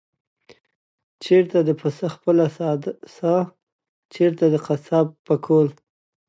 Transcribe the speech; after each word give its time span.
چېرته 1.23 1.57
د 1.67 1.69
پسه 1.79 2.07
خپله 2.15 2.45
ساه، 3.17 3.45
چېرته 4.13 4.45
د 4.53 4.55
قصاب 4.65 5.07
پوکل؟ 5.25 5.67